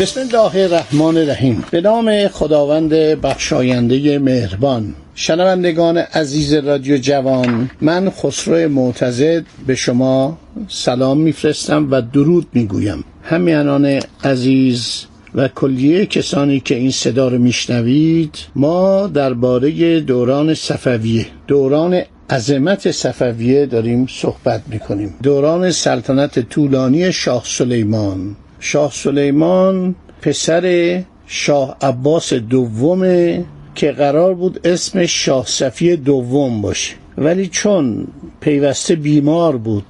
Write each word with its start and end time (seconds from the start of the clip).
بسم 0.00 0.20
الله 0.20 0.56
الرحمن 0.56 1.16
الرحیم. 1.16 1.64
به 1.70 1.80
نام 1.80 2.28
خداوند 2.28 2.90
بخشاینده 2.94 4.18
مهربان. 4.18 4.94
شنوندگان 5.14 5.98
عزیز 5.98 6.54
رادیو 6.54 6.96
جوان 6.96 7.70
من 7.80 8.10
خسرو 8.10 8.68
معتزد 8.68 9.44
به 9.66 9.74
شما 9.74 10.38
سلام 10.68 11.20
میفرستم 11.20 11.88
و 11.90 12.02
درود 12.02 12.46
می‌گویم. 12.52 13.04
همیانان 13.22 14.00
عزیز 14.24 15.04
و 15.34 15.48
کلیه 15.48 16.06
کسانی 16.06 16.60
که 16.60 16.74
این 16.74 16.90
صدا 16.90 17.28
رو 17.28 17.38
میشنوید 17.38 18.34
ما 18.56 19.06
درباره 19.06 20.00
دوران 20.00 20.54
صفویه 20.54 21.26
دوران 21.46 22.02
عظمت 22.30 22.90
صفویه 22.90 23.66
داریم 23.66 24.06
صحبت 24.10 24.62
می‌کنیم. 24.68 25.14
دوران 25.22 25.70
سلطنت 25.70 26.38
طولانی 26.38 27.12
شاه 27.12 27.42
سلیمان 27.46 28.36
شاه 28.60 28.92
سلیمان 28.92 29.94
پسر 30.22 31.02
شاه 31.26 31.76
عباس 31.80 32.32
دومه 32.32 33.44
که 33.74 33.92
قرار 33.92 34.34
بود 34.34 34.60
اسم 34.64 35.06
شاه 35.06 35.46
صفی 35.46 35.96
دوم 35.96 36.62
باشه. 36.62 36.94
ولی 37.18 37.46
چون 37.46 38.06
پیوسته 38.40 38.94
بیمار 38.94 39.56
بود 39.56 39.84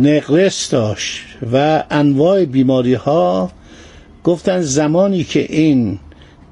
نقرس 0.00 0.70
داشت 0.70 1.20
و 1.52 1.84
انواع 1.90 2.44
بیماری 2.44 2.94
ها 2.94 3.50
گفتن 4.24 4.60
زمانی 4.60 5.24
که 5.24 5.46
این 5.52 5.98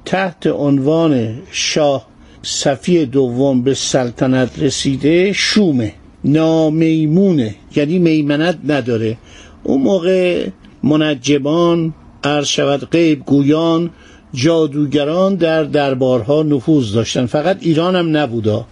تحت 0.05 0.47
عنوان 0.47 1.33
شاه 1.51 2.07
صفی 2.43 3.05
دوم 3.05 3.61
به 3.61 3.73
سلطنت 3.73 4.59
رسیده 4.59 5.33
شومه 5.33 5.93
نامیمونه 6.23 7.55
یعنی 7.75 7.99
میمنت 7.99 8.57
نداره. 8.67 9.17
اون 9.63 9.81
موقع 9.81 10.47
منجبان 10.83 11.93
عرض 12.23 12.47
شود 12.47 12.89
غیب 12.89 13.25
گویان 13.25 13.89
جادوگران 14.33 15.35
در 15.35 15.63
دربارها 15.63 16.43
نفوذ 16.43 16.93
داشتن. 16.93 17.25
فقط 17.25 17.57
ایران 17.59 17.95
هم 17.95 18.17
نبودا. 18.17 18.65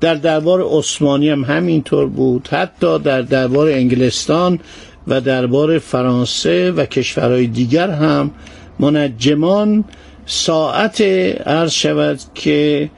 در 0.00 0.14
دربار 0.14 0.62
عثمانی 0.78 1.28
هم 1.28 1.44
همینطور 1.44 2.06
بود. 2.06 2.48
حتی 2.48 2.98
در 2.98 3.22
دربار 3.22 3.68
انگلستان 3.68 4.58
و 5.06 5.20
دربار 5.20 5.78
فرانسه 5.78 6.70
و 6.70 6.84
کشورهای 6.84 7.46
دیگر 7.46 7.90
هم 7.90 8.30
منجمان 8.78 9.84
ساعت 10.26 11.00
عرض 11.46 11.72
شود 11.72 12.20
که 12.34 12.90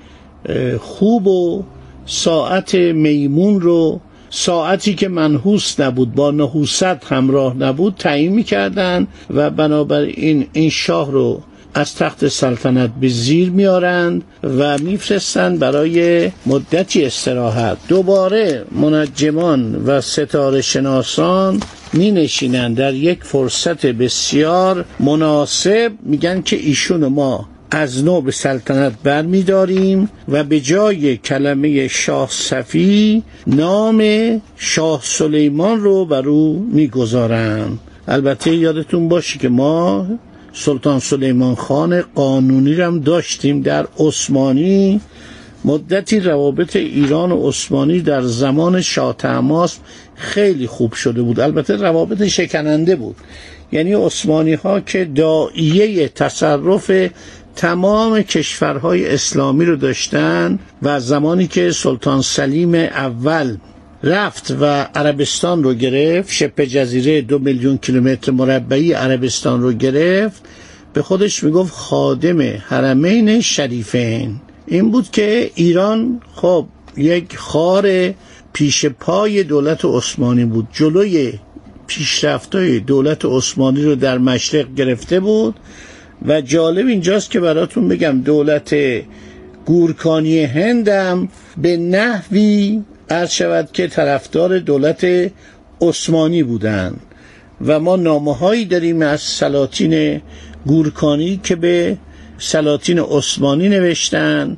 خوب 0.80 1.26
و 1.26 1.64
ساعت 2.06 2.74
میمون 2.74 3.60
رو 3.60 4.00
ساعتی 4.34 4.94
که 4.94 5.08
منحوس 5.08 5.80
نبود 5.80 6.14
با 6.14 6.30
نحوست 6.30 6.82
همراه 6.82 7.56
نبود 7.56 7.94
تعیین 7.98 8.32
می‌کردن 8.32 9.06
و 9.30 9.50
بنابراین 9.50 10.46
این 10.52 10.70
شاه 10.70 11.10
رو 11.12 11.42
از 11.74 11.94
تخت 11.94 12.28
سلطنت 12.28 12.90
به 13.00 13.08
زیر 13.08 13.50
میارند 13.50 14.22
و 14.58 14.78
میفرستند 14.78 15.58
برای 15.58 16.30
مدتی 16.46 17.04
استراحت. 17.04 17.76
دوباره 17.88 18.64
منجمان 18.72 19.74
و 19.86 20.00
ستاره 20.00 20.60
شناسان 20.60 21.60
می 21.92 22.10
نشینند 22.10 22.76
در 22.76 22.94
یک 22.94 23.24
فرصت 23.24 23.86
بسیار 23.86 24.84
مناسب 25.00 25.92
میگن 26.02 26.42
که 26.42 26.56
ایشون 26.56 27.06
ما 27.06 27.48
از 27.74 28.04
نو 28.04 28.20
به 28.20 28.32
سلطنت 28.32 28.92
برمیداریم 29.04 30.08
و 30.28 30.44
به 30.44 30.60
جای 30.60 31.16
کلمه 31.16 31.88
شاه 31.88 32.28
صفی 32.30 33.22
نام 33.46 34.02
شاه 34.56 35.00
سلیمان 35.04 35.80
رو 35.80 36.04
بر 36.04 36.28
او 36.28 36.68
می‌گذارند 36.72 37.78
البته 38.08 38.54
یادتون 38.56 39.08
باشه 39.08 39.38
که 39.38 39.48
ما 39.48 40.06
سلطان 40.52 40.98
سلیمان 40.98 41.54
خان 41.54 42.00
قانونی 42.14 42.74
رو 42.74 42.84
هم 42.84 43.00
داشتیم 43.00 43.60
در 43.60 43.86
عثمانی. 43.98 45.00
مدتی 45.64 46.20
روابط 46.20 46.76
ایران 46.76 47.32
و 47.32 47.48
عثمانی 47.48 48.00
در 48.00 48.22
زمان 48.22 48.80
شاه 48.80 49.16
تماس 49.16 49.78
خیلی 50.14 50.66
خوب 50.66 50.92
شده 50.92 51.22
بود. 51.22 51.40
البته 51.40 51.76
روابط 51.76 52.22
شکننده 52.22 52.96
بود. 52.96 53.16
یعنی 53.72 53.94
عثمانی 53.94 54.54
ها 54.54 54.80
که 54.80 55.04
دائیه 55.04 56.08
تصرف 56.08 56.90
تمام 57.56 58.22
کشورهای 58.22 59.14
اسلامی 59.14 59.64
رو 59.64 59.76
داشتن 59.76 60.58
و 60.82 61.00
زمانی 61.00 61.46
که 61.46 61.72
سلطان 61.72 62.22
سلیم 62.22 62.74
اول 62.74 63.56
رفت 64.02 64.56
و 64.60 64.64
عربستان 64.94 65.62
رو 65.62 65.74
گرفت 65.74 66.32
شبه 66.32 66.66
جزیره 66.66 67.20
دو 67.20 67.38
میلیون 67.38 67.78
کیلومتر 67.78 68.32
مربعی 68.32 68.92
عربستان 68.92 69.62
رو 69.62 69.72
گرفت 69.72 70.42
به 70.92 71.02
خودش 71.02 71.44
می‌گفت 71.44 71.72
خادم 71.72 72.42
حرمین 72.42 73.40
شریفین. 73.40 74.40
این 74.66 74.90
بود 74.90 75.10
که 75.10 75.50
ایران 75.54 76.20
خب 76.34 76.66
یک 76.96 77.36
خار 77.36 78.14
پیش 78.52 78.86
پای 78.86 79.42
دولت 79.42 79.84
عثمانی 79.84 80.44
بود. 80.44 80.68
جلوی 80.72 81.32
پیشرفتای 81.86 82.80
دولت 82.80 83.24
عثمانی 83.24 83.82
رو 83.84 83.94
در 83.94 84.18
مشرق 84.18 84.74
گرفته 84.74 85.20
بود. 85.20 85.54
و 86.26 86.40
جالب 86.40 86.86
اینجاست 86.86 87.30
که 87.30 87.40
براتون 87.40 87.88
بگم 87.88 88.20
دولت 88.20 88.74
گورکانی 89.66 90.42
هندم 90.44 91.28
به 91.56 91.76
نحوی 91.76 92.82
عرض 93.10 93.30
شود 93.30 93.68
که 93.72 93.86
طرفدار 93.86 94.58
دولت 94.58 95.06
عثمانی 95.80 96.42
بودند 96.42 97.00
و 97.66 97.80
ما 97.80 97.96
نامه 97.96 98.36
هایی 98.36 98.64
داریم 98.64 99.02
از 99.02 99.20
سلاطین 99.20 100.20
گورکانی 100.66 101.40
که 101.42 101.56
به 101.56 101.96
سلاطین 102.38 102.98
عثمانی 102.98 103.68
نوشتن 103.68 104.56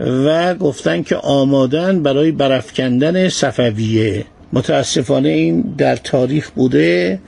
و 0.00 0.54
گفتن 0.54 1.02
که 1.02 1.16
آمادن 1.16 2.02
برای 2.02 2.30
برافکندن 2.30 3.28
صفویه. 3.28 4.24
متاسفانه 4.52 5.28
این 5.28 5.74
در 5.78 5.96
تاریخ 5.96 6.50
بوده 6.50 7.18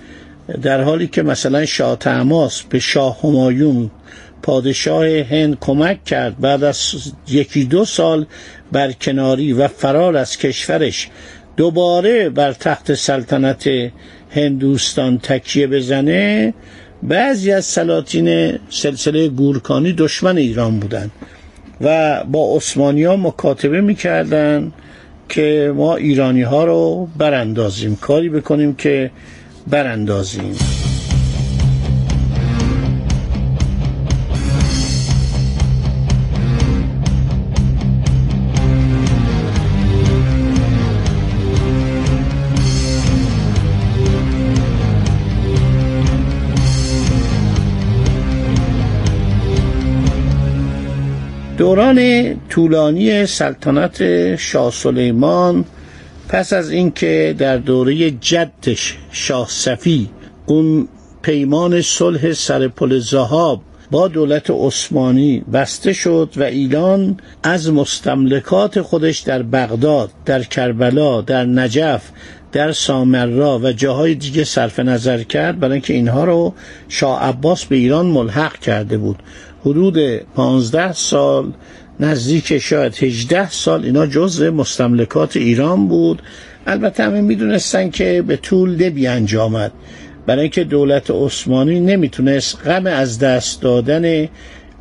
در 0.63 0.83
حالی 0.83 1.07
که 1.07 1.23
مثلا 1.23 1.65
شاه 1.65 1.97
تماس 1.97 2.63
به 2.63 2.79
شاه 2.79 3.21
همایون 3.23 3.91
پادشاه 4.43 5.07
هند 5.07 5.59
کمک 5.61 6.05
کرد 6.05 6.41
بعد 6.41 6.65
از 6.65 6.95
یکی 7.29 7.65
دو 7.65 7.85
سال 7.85 8.27
برکناری 8.73 9.53
و 9.53 9.69
فرار 9.69 10.17
از 10.17 10.39
کشورش 10.39 11.09
دوباره 11.57 12.29
بر 12.31 12.53
تخت 12.53 12.95
سلطنت 12.95 13.69
هندوستان 14.31 15.19
تکیه 15.19 15.67
بزنه 15.67 16.55
بعضی 17.03 17.53
از 17.53 17.65
سلاطین 17.65 18.59
سلسله 18.71 19.29
گورکانی 19.29 19.93
دشمن 19.93 20.37
ایران 20.37 20.81
بودند 20.81 21.11
و 21.81 22.21
با 22.25 22.57
عثمانی 22.57 23.05
ها 23.05 23.17
مکاتبه 23.17 23.81
می‌کردن 23.81 24.73
که 25.29 25.73
ما 25.77 25.97
ایرانی 25.97 26.43
ها 26.43 26.65
رو 26.65 27.09
براندازیم. 27.19 27.97
کاری 27.97 28.29
بکنیم 28.29 28.75
که 28.75 29.11
براندازیم. 29.67 30.55
دوران 51.59 52.01
طولانی 52.49 53.27
سلطنت 53.27 54.37
شاه 54.37 54.71
سلیمان 54.71 55.65
پس 56.29 56.53
از 56.53 56.71
اینکه 56.71 57.35
در 57.39 57.57
دوره 57.57 58.11
جدش 58.11 58.97
شاه 59.11 59.49
صفی 59.51 60.09
اون 60.47 60.89
پیمان 61.23 61.83
صلح 61.83 62.33
سر 62.33 62.69
پل 62.69 62.99
زهاب 62.99 63.63
با 63.91 64.09
دولت 64.09 64.51
عثمانی 64.51 65.45
بسته 65.53 65.93
شد 65.93 66.33
و 66.37 66.43
ایران 66.43 67.17
از 67.43 67.73
مستملکات 67.73 68.81
خودش 68.81 69.19
در 69.19 69.43
بغداد 69.43 70.11
در 70.25 70.43
کربلا 70.43 71.21
در 71.21 71.45
نجف 71.45 72.11
در 72.53 72.73
سامرا 72.73 73.59
و 73.59 73.73
جاهای 73.73 74.15
دیگه 74.15 74.45
صرف 74.45 74.81
نظر 74.81 75.23
کرد 75.23 75.61
برای 75.61 75.73
اینکه 75.73 75.95
اینها 75.95 76.25
رو 76.25 76.55
شاه 76.89 77.23
عباس 77.23 77.65
به 77.65 77.77
ایران 77.77 78.07
ملحق 78.07 78.59
کرده 78.59 78.99
بود. 78.99 79.23
حدود 79.61 79.99
15 80.19 80.93
سال 80.93 81.53
نزدیک 82.01 82.59
شاید 82.59 82.95
18 82.95 83.51
سال 83.51 83.85
اینا 83.85 84.07
جزء 84.07 84.51
مستملکات 84.51 85.37
ایران 85.37 85.89
بود. 85.89 86.23
البته 86.67 87.05
همه 87.05 87.21
می‌دونستن 87.21 87.91
که 87.91 88.25
به 88.27 88.37
طول 88.37 88.87
نبی 88.87 89.07
انجامد. 89.07 89.73
برای 90.27 90.41
اینکه 90.41 90.65
دولت 90.65 91.11
عثمانی 91.11 91.81
نمی‌تونست 91.81 92.59
غم 92.67 92.87
از 92.87 93.19
دست 93.19 93.63
دادن 93.63 94.29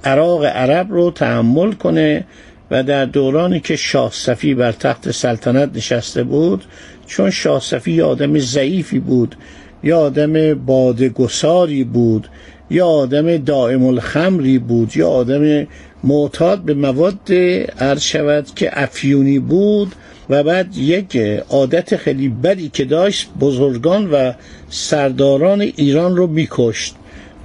عراق 0.03 0.45
عرب 0.45 0.91
رو 0.91 1.11
تحمل 1.11 1.71
کنه 1.71 2.23
و 2.71 2.83
در 2.83 3.05
دورانی 3.05 3.59
که 3.59 3.75
شاه 3.75 4.11
صفی 4.13 4.53
بر 4.53 4.71
تخت 4.71 5.11
سلطنت 5.11 5.75
نشسته 5.75 6.23
بود 6.23 6.63
چون 7.07 7.29
شاه 7.29 7.61
صفی 7.61 8.01
آدم 8.01 8.39
ضعیفی 8.39 8.99
بود 8.99 9.35
یا 9.83 9.99
آدم 9.99 10.53
بادگساری 10.53 11.83
بود 11.83 12.27
یا 12.69 12.87
آدم 12.87 13.37
دائم 13.37 13.85
الخمری 13.85 14.59
بود 14.59 14.97
یا 14.97 15.09
آدم 15.09 15.67
معتاد 16.03 16.61
به 16.61 16.73
مواد 16.73 17.33
عرض 17.79 18.01
شود 18.01 18.47
که 18.55 18.83
افیونی 18.83 19.39
بود 19.39 19.95
و 20.29 20.43
بعد 20.43 20.77
یک 20.77 21.17
عادت 21.49 21.95
خیلی 21.95 22.29
بدی 22.29 22.69
که 22.69 22.85
داشت 22.85 23.29
بزرگان 23.39 24.11
و 24.11 24.33
سرداران 24.69 25.61
ایران 25.61 26.15
رو 26.15 26.27
میکشت. 26.27 26.95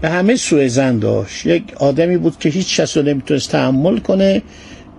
به 0.00 0.08
همه 0.08 0.37
سوء 0.37 0.69
زن 0.69 0.99
داشت. 0.99 1.46
یک 1.46 1.62
آدمی 1.76 2.17
بود 2.17 2.38
که 2.38 2.49
هیچ 2.49 2.81
کس 2.81 2.96
رو 2.96 3.02
نمی‌تونست 3.02 3.52
تحمل 3.52 3.99
کنه. 3.99 4.43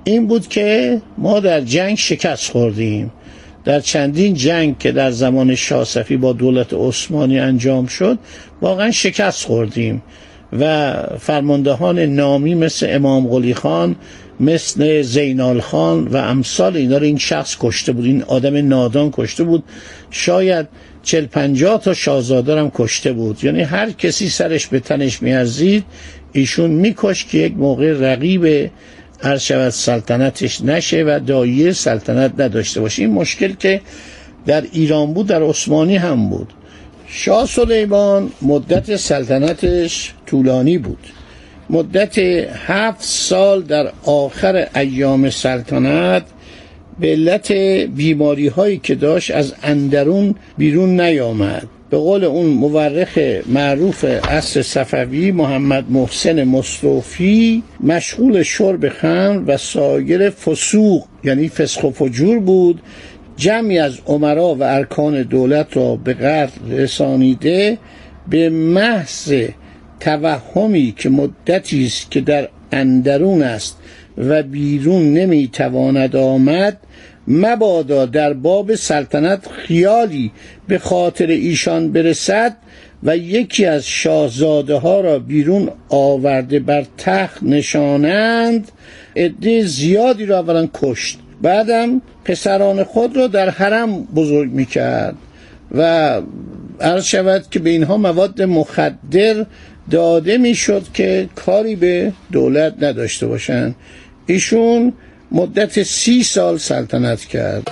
این 0.04 0.28
بود 0.28 0.48
که 0.48 1.02
ما 1.18 1.40
در 1.40 1.62
جنگ 1.62 1.98
شکست 1.98 2.52
خوردیم. 2.52 3.12
در 3.70 3.80
چندین 3.80 4.34
جنگ 4.34 4.78
که 4.78 4.92
در 4.92 5.12
زمان 5.12 5.56
شاه 5.56 5.88
با 6.22 6.34
دولت 6.34 6.74
عثمانی 6.74 7.40
انجام 7.40 7.86
شد 7.86 8.20
واقعا 8.62 8.92
شکست 8.92 9.46
خوردیم 9.46 10.02
و 10.60 10.94
فرماندهان 11.20 12.00
نامی 12.00 12.56
مثل 12.56 12.88
امام 12.90 13.28
قلی 13.28 13.54
خان 13.54 13.96
مثل 14.40 15.02
زینال 15.02 15.60
خان 15.60 16.08
و 16.08 16.18
امثال 16.18 16.78
اینا 16.78 16.98
رو 16.98 17.04
این 17.04 17.18
شخص 17.18 17.58
کشته 17.60 17.92
بود 17.92 18.06
این 18.06 18.24
آدم 18.24 18.68
نادان 18.68 19.12
کشته 19.12 19.44
بود. 19.44 19.64
شاید 20.12 20.68
چل 21.04 21.26
پنجاه 21.26 21.82
تا 21.82 21.94
شاهزاده 21.94 22.60
هم 22.60 22.72
کشته 22.76 23.14
بود. 23.14 23.44
یعنی 23.44 23.62
هر 23.62 23.92
کسی 23.92 24.30
سرش 24.30 24.68
به 24.68 24.80
تنش 24.80 25.22
میارزید 25.22 25.84
ایشون 26.34 26.72
میکش 26.72 27.26
که 27.26 27.38
یک 27.38 27.58
موقع 27.58 27.94
رقیب 28.00 28.70
هر 29.22 29.38
شود 29.38 29.70
سلطنتش 29.70 30.62
نشه 30.62 31.04
و 31.04 31.20
دایه 31.28 31.72
سلطنت 31.72 32.40
نداشته 32.40 32.82
باشه. 32.82 33.02
این 33.02 33.12
مشکل 33.12 33.54
که 33.54 33.82
در 34.46 34.64
ایران 34.72 35.14
بود 35.14 35.28
در 35.28 35.44
عثمانی 35.44 35.96
هم 35.96 36.30
بود. 36.30 36.54
شاه 37.08 37.46
سلیمان 37.46 38.32
مدت 38.42 38.96
سلطنتش 38.96 40.14
طولانی 40.26 40.78
بود. 40.78 41.08
مدت 41.70 42.18
هفت 42.18 43.04
سال 43.04 43.62
در 43.62 43.92
آخر 44.04 44.68
ایام 44.76 45.30
سلطنت 45.30 46.24
به 47.00 47.08
علت 47.08 47.52
بیماری 47.96 48.48
هایی 48.48 48.78
که 48.78 48.96
داشت 48.96 49.32
از 49.32 49.54
اندرون 49.64 50.36
بیرون 50.58 51.02
نیامد. 51.02 51.68
به 51.90 51.98
قول 51.98 52.24
اون 52.24 52.46
مورخ 52.46 53.18
معروف 53.46 54.06
عصر 54.06 54.62
صفوی 54.62 55.32
محمد 55.32 55.92
محسن 55.92 56.44
مصطفی 56.44 57.64
مشغول 57.80 58.44
شرب 58.44 58.90
خمر 58.90 59.42
و 59.48 59.58
سایر 59.58 60.30
فسوق 60.30 61.06
یعنی 61.24 61.50
فسخ 61.50 61.84
و 61.84 61.90
فجور 61.90 62.40
بود. 62.40 62.82
جمعی 63.38 63.80
از 63.80 63.98
عمرا 64.06 64.56
و 64.56 64.64
ارکان 64.64 65.24
دولت 65.24 65.78
را 65.78 65.96
به 65.96 66.14
قتل 66.14 66.72
رسانیده 66.72 67.78
به 68.30 68.50
محض 68.50 69.34
توهمی 70.00 70.94
که 70.98 71.10
مدتی 71.10 71.86
است 71.86 72.12
که 72.12 72.22
در 72.22 72.50
اندرون 72.72 73.42
است 73.42 73.78
و 74.18 74.44
بیرون 74.44 75.14
نمی‌تواند 75.14 76.16
آمد 76.16 76.78
مبادا 77.30 78.06
در 78.06 78.34
باب 78.34 78.76
سلطنت 78.76 79.48
خیالی 79.52 80.32
به 80.68 80.78
خاطر 80.78 81.28
ایشان 81.28 81.92
برسد 81.92 82.56
و 83.04 83.18
یکی 83.18 83.66
از 83.66 83.88
شاهزاده 83.88 84.76
ها 84.76 85.02
را 85.02 85.20
بیرون 85.20 85.70
آورده 85.90 86.60
بر 86.60 86.86
تخت 86.98 87.44
نشانند 87.44 88.72
عده 89.16 89.66
زیادی 89.66 90.26
را 90.26 90.40
اولا 90.40 90.70
کشت. 90.74 91.20
بعدم 91.42 92.02
پسران 92.26 92.84
خود 92.84 93.18
را 93.18 93.28
در 93.28 93.50
حرم 93.50 94.04
بزرگ 94.04 94.52
می‌کرد 94.52 95.16
و 95.72 96.22
عرض 96.82 97.04
شود 97.04 97.46
که 97.52 97.60
به 97.60 97.70
اینها 97.70 97.98
مواد 97.98 98.42
مخدر 98.42 99.46
داده 99.92 100.38
می‌شد 100.38 100.84
که 100.94 101.30
کاری 101.36 101.76
به 101.76 102.14
دولت 102.32 102.84
نداشته 102.84 103.28
باشند. 103.28 103.76
ایشون 104.26 104.94
مدت 105.32 105.84
سی 105.84 106.24
سال 106.24 106.58
سلطنت 106.58 107.26
کرد. 107.26 107.68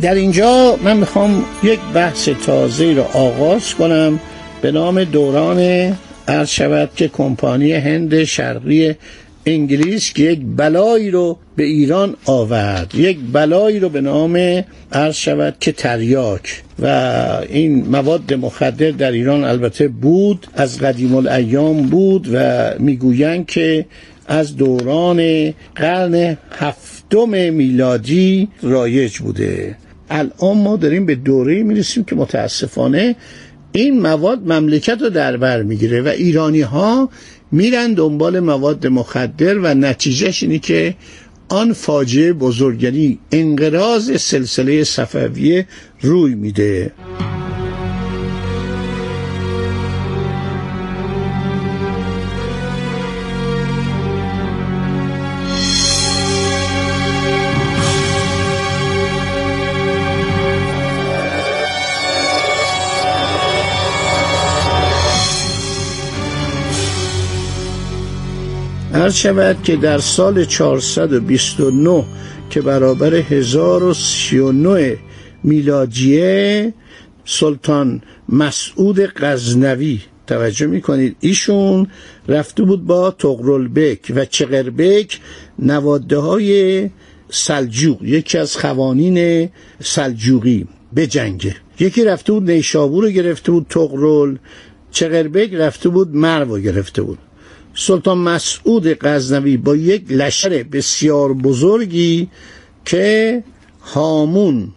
در 0.00 0.14
اینجا 0.14 0.76
من 0.84 0.96
می‌خوام 0.96 1.44
یک 1.62 1.80
بحث 1.94 2.28
تازه 2.28 2.92
رو 2.92 3.02
آغاز 3.02 3.74
کنم 3.74 4.20
به 4.62 4.72
نام 4.72 5.04
دوران 5.04 5.92
عرض 6.28 6.48
شود 6.48 6.90
که 6.96 7.08
کمپانی 7.08 7.72
هند 7.72 8.24
شرقی 8.24 8.94
انگلیس 9.46 10.12
که 10.12 10.22
یک 10.22 10.40
بلایی 10.56 11.10
رو 11.10 11.38
به 11.56 11.64
ایران 11.64 12.16
آورد. 12.24 12.94
یک 12.94 13.18
بلایی 13.32 13.80
رو 13.80 13.88
به 13.88 14.00
نام 14.00 14.64
عرض 14.92 15.14
شود 15.14 15.56
که 15.60 15.72
تریاک. 15.72 16.62
و 16.78 16.86
این 17.48 17.84
مواد 17.86 18.34
مخدر 18.34 18.90
در 18.90 19.12
ایران 19.12 19.44
البته 19.44 19.88
بود 19.88 20.46
از 20.54 20.78
قدیم 20.78 21.14
الایام 21.14 21.82
بود 21.82 22.28
و 22.32 22.70
می‌گویند 22.78 23.46
که 23.46 23.86
از 24.26 24.56
دوران 24.56 25.50
قرن 25.74 26.36
هفتم 26.50 27.52
میلادی 27.52 28.48
رایج 28.62 29.18
بوده. 29.18 29.76
الان 30.10 30.56
ما 30.56 30.76
داریم 30.76 31.06
به 31.06 31.14
دوره 31.14 31.62
می‌رسیم 31.62 32.04
که 32.04 32.16
متاسفانه 32.16 33.16
این 33.76 34.00
مواد 34.00 34.52
مملکت 34.52 35.02
رو 35.02 35.10
در 35.10 35.36
بر 35.36 35.62
می‌گیره 35.62 36.02
و 36.02 36.08
ایرانی 36.08 36.60
ها 36.60 37.10
میرن 37.52 37.94
دنبال 37.94 38.40
مواد 38.40 38.86
مخدر 38.86 39.58
و 39.58 39.74
نتیجهش 39.74 40.42
اینه 40.42 40.58
که 40.58 40.94
آن 41.48 41.72
فاجعه 41.72 42.32
بزرگی 42.32 43.18
انقراض 43.32 44.20
سلسله 44.20 44.84
صفویه 44.84 45.66
روی 46.00 46.34
میده. 46.34 46.92
عرض 68.96 69.14
شود 69.14 69.62
که 69.62 69.76
در 69.76 69.98
سال 69.98 70.44
429 70.44 72.04
که 72.50 72.60
برابر 72.60 73.14
1039 73.14 74.98
میلادیه 75.44 76.74
سلطان 77.24 78.02
مسعود 78.28 79.00
غزنوی 79.00 80.00
توجه 80.26 80.66
می‌کنید 80.66 81.16
ایشون 81.20 81.86
رفته 82.28 82.62
بود 82.62 82.86
با 82.86 83.10
تغرلبک 83.10 84.12
و 84.14 84.24
چقربک 84.24 85.20
نواده 85.58 86.18
های 86.18 86.90
سلجوق 87.30 88.04
یکی 88.04 88.38
از 88.38 88.56
خوانین 88.56 89.48
سلجوقی 89.80 90.66
به 90.92 91.06
جنگه 91.06 91.56
یکی 91.80 92.04
رفته 92.04 92.32
بود 92.32 92.50
نیشابور 92.50 93.04
رو 93.04 93.10
گرفته 93.10 93.52
بود 93.52 93.66
تغرل 93.70 94.36
چقربک 94.90 95.54
رفته 95.54 95.88
بود 95.88 96.16
مرو 96.16 96.58
گرفته 96.58 97.02
بود. 97.02 97.18
سلطان 97.78 98.18
مسعود 98.18 98.98
غزنوی 99.00 99.56
با 99.56 99.76
یک 99.76 100.04
لشکر 100.08 100.62
بسیار 100.62 101.32
بزرگی 101.32 102.28
که 102.84 103.42
هامون 103.82 104.72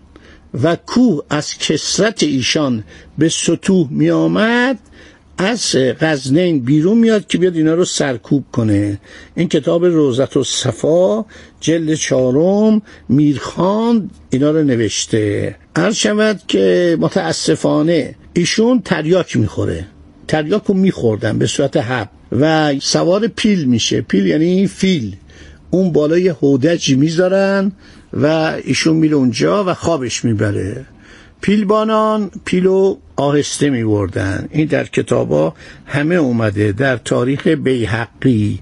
و 0.63 0.75
کوه 0.75 1.24
از 1.29 1.58
کسرت 1.58 2.24
ایشان 2.24 2.84
به 3.18 3.29
سطوح 3.29 3.88
می 3.91 4.10
آمد 4.10 4.79
از 5.38 5.75
غزنین 6.00 6.60
بیرون 6.60 6.98
میاد 6.98 7.27
که 7.27 7.38
بیاد 7.38 7.56
اینا 7.56 7.74
رو 7.74 7.86
سرکوب 7.86 8.46
کنه. 8.51 9.00
این 9.36 9.48
کتاب 9.48 9.86
روزت 9.86 10.38
و 10.38 10.44
صفا 10.44 11.25
جلد 11.60 11.94
چهارم 11.94 12.82
میرخان 13.10 14.10
اینا 14.29 14.51
رو 14.51 14.63
نوشته. 14.63 15.56
هر 15.77 15.91
شود 15.91 16.41
که 16.48 16.98
متاسفانه 17.00 18.15
ایشون 18.34 18.82
تریاک 18.82 19.38
می‌خوره. 19.38 19.88
تریاک 20.27 20.63
رو 20.63 20.74
میخوردن 20.75 21.39
به 21.39 21.48
صورت 21.48 21.77
حب 21.77 22.10
و 22.31 22.74
سوار 22.79 23.27
پیل 23.27 23.65
میشه. 23.65 24.01
پیل 24.01 24.25
یعنی 24.25 24.67
فیل. 24.67 25.15
اون 25.69 25.91
بالای 25.91 26.27
هودجی 26.27 26.95
می‌ذارن 26.95 27.71
و 28.13 28.25
ایشون 28.63 28.95
میره 28.95 29.15
اونجا 29.15 29.63
و 29.63 29.74
خوابش 29.74 30.25
می‌بره. 30.25 30.86
پیلبانان 31.41 32.31
پیلو 32.45 32.95
آهسته 33.15 33.69
می 33.69 33.83
بردن. 33.83 34.48
این 34.51 34.65
در 34.65 34.83
کتابا 34.83 35.53
همه 35.86 36.15
اومده 36.15 36.71
در 36.71 36.98
تاریخ 36.98 37.48
بیحقی. 37.48 38.59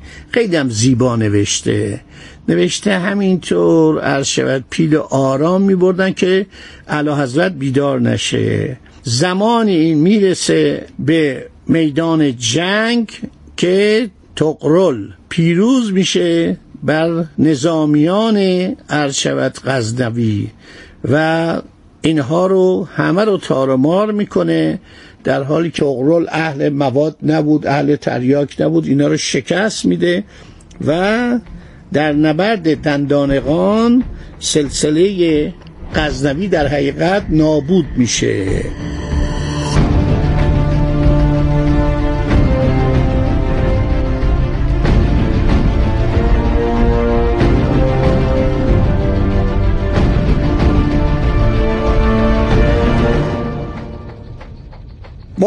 هم 0.54 0.70
زیبا 0.70 1.16
نوشته. 1.16 2.02
نوشته 2.50 3.00
همینطور 3.00 4.02
عرض 4.02 4.28
شود 4.28 4.66
پیل 4.70 4.96
آرام 4.96 5.62
می 5.62 5.76
بردن 5.76 6.12
که 6.12 6.46
علا 6.88 7.24
حضرت 7.24 7.52
بیدار 7.52 8.02
نشه. 8.02 8.78
زمانی 9.04 9.76
این 9.76 9.98
می‌رسه 9.98 10.86
به 11.00 11.46
میدان 11.68 12.38
جنگ 12.38 13.10
که 13.58 14.10
تقرل 14.36 15.08
پیروز 15.30 15.94
میشه 15.94 16.58
بر 16.84 17.26
نظامیان 17.40 18.38
عرض 18.90 19.16
شود 19.16 19.58
غزنوی 19.66 20.48
و 21.12 21.62
اینها 22.02 22.48
رو 22.48 22.88
همه 22.96 23.26
رو 23.26 23.38
تارمار 23.38 24.12
می‌کنه 24.12 24.80
در 25.24 25.44
حالی 25.44 25.72
که 25.72 25.86
اغرل 25.86 26.26
اهل 26.30 26.70
مواد 26.70 27.18
نبود 27.24 27.68
اهل 27.68 27.96
تریاک 27.96 28.62
نبود 28.62 28.86
اینا 28.88 29.08
رو 29.08 29.18
شکست 29.18 29.86
میده 29.86 30.24
و 30.88 31.40
در 31.94 32.14
نبرد 32.14 32.82
دندانقان 32.82 34.04
سلسله 34.40 35.54
غزنوی 35.96 36.48
در 36.48 36.68
حقیقت 36.68 37.26
نابود 37.30 37.86
میشه. 37.98 38.64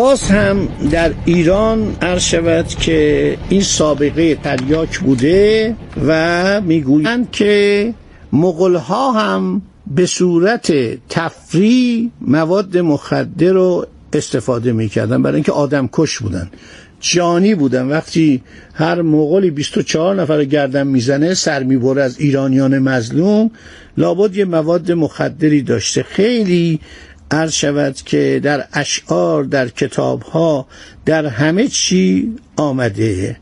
باز 0.00 0.22
هم 0.22 0.68
در 0.90 1.12
ایران 1.24 1.96
عرض 2.02 2.22
شود 2.22 2.68
که 2.68 3.36
این 3.48 3.62
سابقه 3.62 4.34
تریاک 4.34 4.98
بوده 4.98 5.76
و 6.06 6.60
می‌گویند 6.60 7.30
که 7.30 7.94
مغل 8.32 8.76
ها 8.76 9.12
هم 9.12 9.62
به 9.86 10.06
صورت 10.06 10.72
تفری 11.08 12.10
مواد 12.20 12.78
مخدر 12.78 13.52
رو 13.52 13.86
استفاده 14.12 14.72
می‌کردن. 14.72 15.22
برای 15.22 15.34
اینکه 15.34 15.52
آدم 15.52 15.88
کش 15.92 16.18
بودن. 16.18 16.50
جانی 17.00 17.54
بودن. 17.54 17.88
وقتی 17.88 18.42
هر 18.74 19.02
مغولی 19.02 19.50
24 19.50 20.14
نفر 20.14 20.44
گردن 20.44 20.86
می‌زنه 20.86 21.34
سر 21.34 21.62
می‌بره 21.62 22.02
از 22.02 22.20
ایرانیان 22.20 22.78
مظلوم 22.78 23.50
لابد 23.96 24.36
یه 24.36 24.44
مواد 24.44 24.92
مخدری 24.92 25.62
داشته. 25.62 26.02
خیلی 26.02 26.80
عرض 27.30 27.52
شود 27.52 27.96
که 27.96 28.40
در 28.42 28.64
اشعار 28.72 29.44
در 29.44 29.68
کتابها 29.68 30.66
در 31.04 31.26
همه 31.26 31.68
چی 31.68 32.34
آمده. 32.56 33.36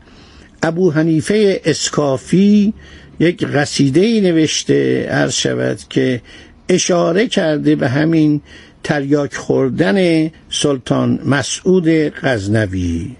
ابو 0.63 0.91
حنیفه 0.91 1.61
اسکافی 1.65 2.73
یک 3.19 3.45
قصیده 3.45 4.01
ای 4.01 4.21
نوشته 4.21 5.03
عرض 5.03 5.33
شود 5.33 5.79
که 5.89 6.21
اشاره 6.69 7.27
کرده 7.27 7.75
به 7.75 7.89
همین 7.89 8.41
تریاک 8.83 9.35
خوردن 9.35 10.29
سلطان 10.49 11.19
مسعود 11.25 11.89
غزنوی. 11.89 13.15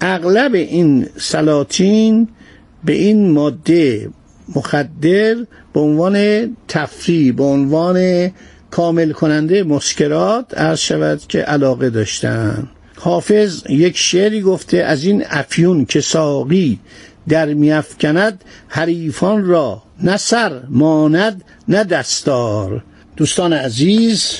اغلب 0.00 0.54
این 0.54 1.06
سلاطین 1.16 2.28
به 2.84 2.92
این 2.92 3.30
ماده 3.30 4.10
مخدر 4.56 5.34
به 5.72 5.80
عنوان 5.80 6.16
تفریح 6.68 7.32
به 7.32 7.44
عنوان 7.44 8.30
کامل 8.72 9.12
کننده 9.12 9.62
مسکرات 9.62 10.58
عرض 10.58 10.78
شود 10.78 11.20
که 11.28 11.38
علاقه 11.38 11.90
داشتن. 11.90 12.68
حافظ 12.96 13.62
یک 13.68 13.96
شعری 13.96 14.40
گفته 14.40 14.76
از 14.78 15.04
این 15.04 15.24
افیون 15.26 15.84
که 15.84 16.00
ساقی 16.00 16.78
در 17.28 17.54
میافکند 17.54 18.44
حریفان 18.68 19.44
را 19.44 19.82
نه 20.02 20.16
سر 20.16 20.60
ماند 20.68 21.44
نه 21.68 21.84
دستار. 21.84 22.84
دوستان 23.16 23.52
عزیز 23.52 24.36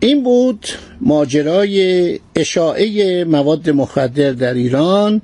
این 0.00 0.22
بود 0.22 0.66
ماجرای 1.00 2.18
اشاعه 2.36 3.24
مواد 3.24 3.70
مخدر 3.70 4.32
در 4.32 4.54
ایران 4.54 5.22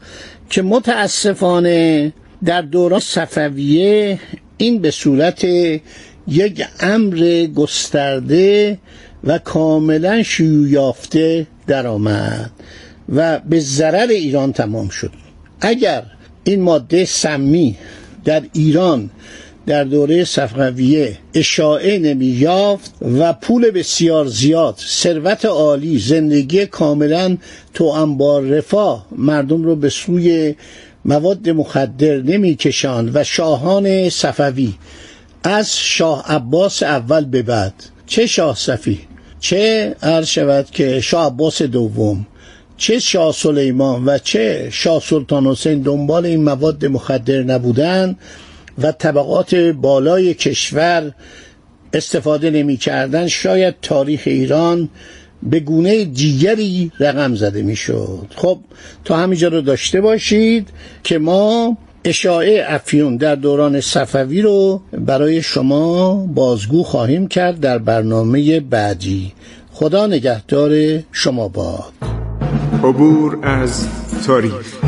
که 0.51 0.63
متاسفانه 0.63 2.13
در 2.45 2.63
دوران 2.63 3.01
صفویه 3.01 4.21
این 4.57 4.79
به 4.79 4.91
صورت 4.91 5.47
یک 6.29 6.65
امر 6.81 7.47
گسترده 7.57 8.79
و 9.25 9.39
کاملا 9.39 10.23
شیوع 10.23 10.69
یافته 10.69 11.47
درآمد 11.67 12.51
و 13.15 13.39
به 13.39 13.61
ضرر 13.61 14.09
ایران 14.09 14.53
تمام 14.53 14.89
شد. 14.89 15.11
اگر 15.61 16.03
این 16.45 16.63
ماده 16.63 17.05
سمی 17.05 17.77
در 18.25 18.43
ایران 18.53 19.11
در 19.67 19.85
دوره 19.85 20.25
صفویه 20.25 21.19
اشاعه 21.35 21.99
نمی 21.99 22.27
یافت 22.27 22.95
و 23.19 23.33
پول 23.33 23.71
بسیار 23.71 24.27
زیاد 24.27 24.81
ثروت 24.89 25.45
عالی 25.45 25.99
زندگی 25.99 26.67
کاملا 26.67 27.37
تو 27.75 27.85
انبار 27.85 28.43
رفاه 28.43 29.07
مردم 29.17 29.63
رو 29.63 29.77
به 29.77 29.89
سوی 29.89 30.55
مواد 31.05 31.51
مخدر 31.51 32.17
نمی 32.17 32.55
کشاند 32.55 33.11
و 33.15 33.25
شاهان 33.25 34.09
صفوی 34.09 34.75
از 35.49 35.79
شاه 35.79 36.25
عباس 36.27 36.83
اول 36.83 37.25
به 37.25 37.43
بعد. 37.43 37.75
چه 38.07 38.27
شاه 38.27 38.57
صفی؟ 38.57 39.01
چه 39.41 39.95
عرض 40.03 40.27
شود 40.27 40.71
که 40.71 41.01
شاه 41.01 41.27
عباس 41.27 41.63
دوم؟ 41.63 42.27
چه 42.77 42.99
شاه 42.99 43.33
سلیمان 43.33 44.05
و 44.05 44.19
چه 44.19 44.69
شاه 44.73 45.03
سلطان 45.03 45.47
حسین 45.47 45.83
دنبال 45.83 46.27
این 46.27 46.45
مواد 46.45 46.87
مخدر 46.87 47.43
نبودن 47.43 48.17
و 48.79 48.93
طبقات 48.93 49.55
بالای 49.55 50.35
کشور 50.35 51.13
استفاده 51.93 52.51
نمی 52.51 52.77
کردن؟ 52.77 53.29
شاید 53.29 53.75
تاریخ 53.83 54.23
ایران 54.25 54.89
به 55.43 55.61
گونه 55.61 56.05
دیگری 56.05 56.93
رقم 57.01 57.35
زده 57.35 57.63
می 57.63 57.77
شد. 57.77 58.27
خب 58.37 58.59
تا 59.05 59.17
همینجا 59.17 59.49
رو 59.49 59.61
داشته 59.61 60.01
باشید 60.01 60.69
که 61.05 61.19
ما 61.19 61.77
اشاعه 62.05 62.65
افیون 62.69 63.17
در 63.17 63.35
دوران 63.35 63.81
صفوی 63.81 64.43
رو 64.43 64.83
برای 64.93 65.43
شما 65.43 66.15
بازگو 66.27 66.83
خواهیم 66.83 67.29
کرد 67.29 67.61
در 67.61 67.79
برنامه 67.79 68.61
بعدی. 68.61 69.33
خدا 69.73 70.07
نگهدار 70.07 71.03
شما 71.13 71.49
باد. 71.49 71.93
عبور 72.85 73.39
از 73.43 73.89
تاریخ. 74.27 74.88